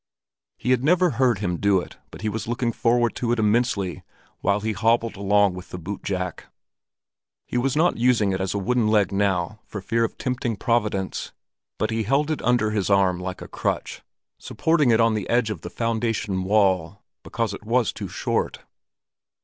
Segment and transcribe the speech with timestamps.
[0.57, 4.01] He had never heard him do it, and he was looking forward to it immensely
[4.39, 6.47] while he hobbled along with the boot jack.
[7.45, 11.33] He was not using it as a wooden leg now, for fear of tempting Providence;
[11.77, 14.01] but he held it under his arm like a crutch,
[14.39, 18.61] supporting it on the edge of the foundation wall, because it was too short.